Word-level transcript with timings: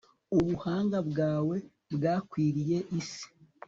ubuhanga 0.37 0.97
bwawe 1.09 1.57
bwakwiriye 1.95 2.77
isi 2.99 3.25